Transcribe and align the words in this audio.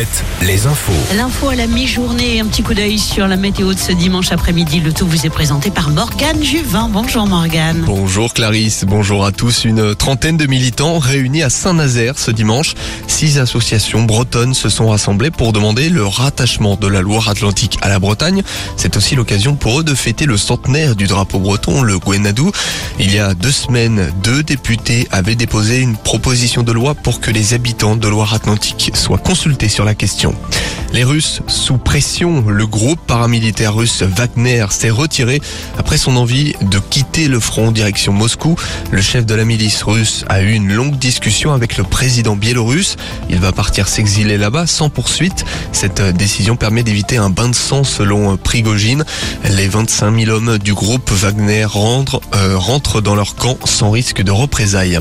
Alouette, 0.00 0.24
les 0.40 0.66
infos. 0.66 0.92
L'info 1.14 1.48
à 1.48 1.54
la 1.54 1.66
mi-journée, 1.66 2.40
un 2.40 2.46
petit 2.46 2.62
coup 2.62 2.72
d'œil 2.72 2.98
sur 2.98 3.28
la 3.28 3.36
météo 3.36 3.74
de 3.74 3.78
ce 3.78 3.92
dimanche 3.92 4.32
après-midi. 4.32 4.80
Le 4.80 4.94
tout 4.94 5.06
vous 5.06 5.26
est 5.26 5.30
présenté 5.30 5.70
par 5.70 5.90
Morgane 5.90 6.42
Juvin. 6.42 6.88
Bonjour 6.90 7.26
Morgane. 7.26 7.82
Bonjour 7.84 8.32
Clarisse, 8.32 8.84
bonjour 8.86 9.26
à 9.26 9.32
tous. 9.32 9.64
Une 9.64 9.94
trentaine 9.94 10.38
de 10.38 10.46
militants 10.46 10.98
réunis 10.98 11.42
à 11.42 11.50
Saint-Nazaire 11.50 12.18
ce 12.18 12.30
dimanche. 12.30 12.74
Six 13.08 13.38
associations 13.38 14.04
bretonnes 14.04 14.54
se 14.54 14.70
sont 14.70 14.88
rassemblées 14.88 15.30
pour 15.30 15.52
demander 15.52 15.90
le 15.90 16.06
rattachement 16.06 16.76
de 16.76 16.86
la 16.86 17.02
Loire-Atlantique 17.02 17.78
à 17.82 17.90
la 17.90 17.98
Bretagne. 17.98 18.42
C'est 18.76 18.96
aussi 18.96 19.16
l'occasion 19.16 19.54
pour 19.54 19.80
eux 19.80 19.84
de 19.84 19.94
fêter 19.94 20.24
le 20.24 20.38
centenaire 20.38 20.96
du 20.96 21.08
drapeau 21.08 21.40
breton, 21.40 21.82
le 21.82 21.98
Gwenadou. 21.98 22.52
Il 22.98 23.12
y 23.12 23.18
a 23.18 23.34
deux 23.34 23.52
semaines, 23.52 24.10
deux 24.22 24.42
députés 24.42 25.08
avaient 25.10 25.34
déposé 25.34 25.80
une 25.80 25.96
proposition 25.96 26.62
de 26.62 26.72
loi 26.72 26.94
pour 26.94 27.20
que 27.20 27.30
les 27.30 27.52
habitants 27.52 27.96
de 27.96 28.08
Loire-Atlantique 28.08 28.92
soient 28.94 29.18
consultés 29.18 29.68
sur 29.68 29.84
la 29.84 29.89
question. 29.94 30.79
Les 30.92 31.04
Russes 31.04 31.40
sous 31.46 31.78
pression, 31.78 32.44
le 32.48 32.66
groupe 32.66 32.98
paramilitaire 33.06 33.74
russe 33.74 34.02
Wagner 34.02 34.66
s'est 34.70 34.90
retiré 34.90 35.40
après 35.78 35.96
son 35.96 36.16
envie 36.16 36.54
de 36.62 36.80
quitter 36.80 37.28
le 37.28 37.38
front 37.38 37.70
direction 37.70 38.12
Moscou. 38.12 38.56
Le 38.90 39.00
chef 39.00 39.24
de 39.24 39.34
la 39.36 39.44
milice 39.44 39.84
russe 39.84 40.24
a 40.28 40.42
eu 40.42 40.50
une 40.50 40.72
longue 40.72 40.98
discussion 40.98 41.52
avec 41.52 41.76
le 41.76 41.84
président 41.84 42.34
biélorusse. 42.34 42.96
Il 43.28 43.38
va 43.38 43.52
partir 43.52 43.86
s'exiler 43.86 44.36
là-bas 44.36 44.66
sans 44.66 44.90
poursuite. 44.90 45.44
Cette 45.70 46.02
décision 46.02 46.56
permet 46.56 46.82
d'éviter 46.82 47.18
un 47.18 47.30
bain 47.30 47.48
de 47.48 47.54
sang 47.54 47.84
selon 47.84 48.36
Prigogine. 48.36 49.04
Les 49.44 49.68
25 49.68 50.24
000 50.24 50.30
hommes 50.36 50.58
du 50.58 50.74
groupe 50.74 51.08
Wagner 51.12 51.66
rentrent, 51.66 52.20
euh, 52.34 52.58
rentrent 52.58 53.00
dans 53.00 53.14
leur 53.14 53.36
camp 53.36 53.58
sans 53.64 53.90
risque 53.92 54.22
de 54.22 54.32
représailles. 54.32 54.98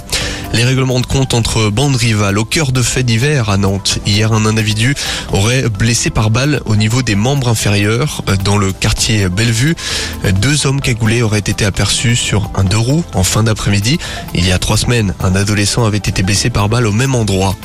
Les 0.53 0.63
règlements 0.63 0.99
de 0.99 1.05
compte 1.05 1.33
entre 1.33 1.69
bandes 1.69 1.95
rivales 1.95 2.38
au 2.38 2.45
cœur 2.45 2.71
de 2.71 2.81
faits 2.81 3.05
divers 3.05 3.49
à 3.49 3.58
Nantes. 3.58 3.99
Hier, 4.05 4.33
un 4.33 4.45
individu 4.45 4.95
aurait 5.31 5.69
blessé 5.80 6.09
par 6.09 6.30
balle 6.30 6.59
au 6.66 6.75
niveau 6.75 7.02
des 7.02 7.16
membres 7.16 7.47
inférieurs 7.47 8.22
euh, 8.27 8.35
dans 8.44 8.58
le 8.58 8.73
quartier 8.73 9.30
Bellevue. 9.30 9.75
Deux 10.41 10.67
hommes 10.67 10.81
cagoulés 10.81 11.22
auraient 11.22 11.39
été 11.39 11.63
aperçus 11.63 12.17
sur 12.17 12.52
un 12.55 12.66
deux 12.66 12.77
roues 12.77 13.05
en 13.13 13.23
fin 13.23 13.44
d'après-midi. 13.44 13.97
Il 14.35 14.45
y 14.45 14.52
a 14.52 14.59
trois 14.59 14.77
semaines, 14.77 15.16
un 15.22 15.35
adolescent 15.35 15.85
avait 15.85 15.97
été 15.97 16.22
blessé 16.22 16.50
par 16.50 16.67
balle 16.67 16.85
au 16.85 16.91
même 16.91 17.16
endroit. 17.16 17.55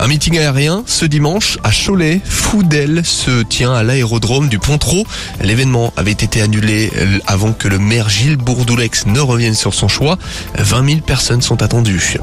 Un 0.00 0.06
meeting 0.06 0.38
aérien 0.38 0.84
ce 0.86 1.04
dimanche 1.04 1.58
à 1.64 1.70
Cholet. 1.72 2.20
Foudel 2.24 3.04
se 3.04 3.42
tient 3.42 3.72
à 3.72 3.82
l'aérodrome 3.82 4.48
du 4.48 4.60
Pontreau. 4.60 5.04
L'événement 5.42 5.92
avait 5.96 6.12
été 6.12 6.40
annulé 6.40 6.92
euh, 6.96 7.18
avant 7.26 7.52
que 7.52 7.66
le 7.66 7.80
maire 7.80 8.08
Gilles 8.08 8.36
Bourdoulex 8.36 9.06
ne 9.06 9.18
revienne 9.18 9.54
sur 9.54 9.74
son 9.74 9.88
choix. 9.88 10.16
20 10.56 10.88
000 10.88 11.00
personnes 11.00 11.42
sont 11.42 11.62
attendues. 11.62 12.16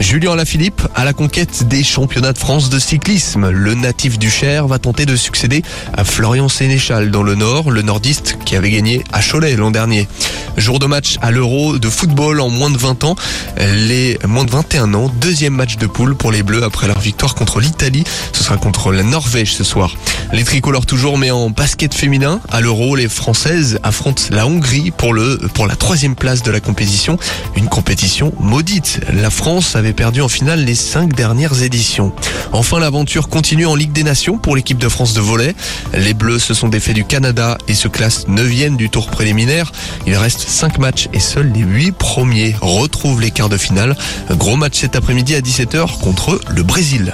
Julien 0.00 0.34
Lafilippe 0.34 0.82
à 0.96 1.04
la 1.04 1.12
conquête 1.12 1.68
des 1.68 1.84
championnats 1.84 2.32
de 2.32 2.38
France 2.38 2.68
de 2.68 2.80
cyclisme. 2.80 3.48
Le 3.48 3.74
natif 3.74 4.18
du 4.18 4.28
Cher 4.28 4.66
va 4.66 4.80
tenter 4.80 5.06
de 5.06 5.14
succéder 5.14 5.62
à 5.92 6.02
Florian 6.02 6.48
Sénéchal 6.48 7.12
dans 7.12 7.22
le 7.22 7.36
Nord, 7.36 7.70
le 7.70 7.82
nordiste 7.82 8.38
qui 8.44 8.56
avait 8.56 8.70
gagné 8.70 9.04
à 9.12 9.20
Cholet 9.22 9.54
l'an 9.54 9.70
dernier. 9.70 10.08
Jour 10.56 10.80
de 10.80 10.86
match 10.86 11.16
à 11.22 11.30
l'Euro 11.30 11.78
de 11.78 11.88
football 11.88 12.40
en 12.40 12.48
moins 12.48 12.70
de 12.70 12.78
20 12.78 13.04
ans. 13.04 13.14
Les 13.56 14.18
moins 14.26 14.44
de 14.44 14.50
21 14.50 14.94
ans, 14.94 15.12
deuxième 15.20 15.54
match 15.54 15.76
de 15.76 15.86
poule 15.86 16.16
pour 16.16 16.32
les 16.32 16.42
Bleus 16.42 16.64
après 16.64 16.88
leur 16.88 16.98
victoire 16.98 17.19
contre 17.28 17.60
l'Italie. 17.60 18.04
Ce 18.32 18.42
sera 18.42 18.56
contre 18.56 18.92
la 18.92 19.02
Norvège 19.02 19.54
ce 19.54 19.64
soir. 19.64 19.94
Les 20.32 20.44
tricolores 20.44 20.86
toujours, 20.86 21.18
mais 21.18 21.30
en 21.30 21.50
basket 21.50 21.92
féminin. 21.92 22.40
À 22.50 22.60
l'Euro, 22.60 22.96
les 22.96 23.08
Françaises 23.08 23.78
affrontent 23.82 24.22
la 24.30 24.46
Hongrie 24.46 24.90
pour 24.90 25.12
le, 25.12 25.38
pour 25.54 25.66
la 25.66 25.76
troisième 25.76 26.14
place 26.14 26.42
de 26.42 26.50
la 26.50 26.60
compétition. 26.60 27.18
Une 27.56 27.68
compétition 27.68 28.32
maudite. 28.40 29.00
La 29.12 29.30
France 29.30 29.76
avait 29.76 29.92
perdu 29.92 30.22
en 30.22 30.28
finale 30.28 30.64
les 30.64 30.74
cinq 30.74 31.14
dernières 31.14 31.62
éditions. 31.62 32.12
Enfin, 32.52 32.80
l'aventure 32.80 33.28
continue 33.28 33.66
en 33.66 33.74
Ligue 33.74 33.92
des 33.92 34.04
Nations 34.04 34.38
pour 34.38 34.56
l'équipe 34.56 34.78
de 34.78 34.88
France 34.88 35.12
de 35.12 35.20
volley. 35.20 35.54
Les 35.94 36.14
Bleus 36.14 36.38
se 36.38 36.54
sont 36.54 36.68
défaits 36.68 36.94
du 36.94 37.04
Canada 37.04 37.58
et 37.68 37.74
se 37.74 37.88
classent 37.88 38.26
9e 38.28 38.76
du 38.76 38.88
tour 38.88 39.08
préliminaire. 39.08 39.72
Il 40.06 40.16
reste 40.16 40.40
5 40.40 40.78
matchs 40.78 41.08
et 41.12 41.20
seuls 41.20 41.52
les 41.52 41.60
8 41.60 41.92
premiers 41.92 42.56
retrouvent 42.60 43.20
les 43.20 43.30
quarts 43.30 43.48
de 43.48 43.58
finale. 43.58 43.96
Gros 44.30 44.56
match 44.56 44.78
cet 44.78 44.96
après-midi 44.96 45.34
à 45.34 45.40
17h 45.40 45.98
contre 46.00 46.40
le 46.48 46.62
Brésil. 46.62 47.09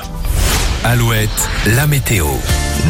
Alouette, 0.89 1.49
la 1.75 1.89
météo. 1.89 2.27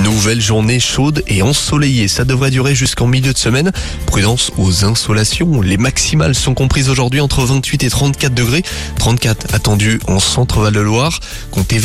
Nouvelle 0.03 0.43
journée 0.43 0.79
chaude 0.79 1.23
et 1.29 1.41
ensoleillée. 1.41 2.09
Ça 2.09 2.27
devrait 2.27 2.51
durer 2.51 2.75
jusqu'en 2.75 3.07
milieu 3.07 3.33
de 3.33 3.39
semaine. 3.39 3.73
Prudence 4.05 4.53
aux 4.59 4.85
insolations. 4.85 5.63
Les 5.63 5.79
maximales 5.79 6.35
sont 6.35 6.53
comprises 6.53 6.91
aujourd'hui 6.91 7.21
entre 7.21 7.47
28 7.47 7.85
et 7.85 7.89
34 7.89 8.35
degrés. 8.35 8.63
34 8.99 9.55
attendus 9.55 9.99
en 10.09 10.19
centre-val 10.19 10.75
de 10.75 10.81
Loire. 10.81 11.21
Comptez 11.51 11.79